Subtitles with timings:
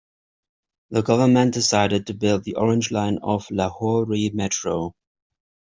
[0.89, 4.95] The Government decided to build the Orange Line of Lahore Metro.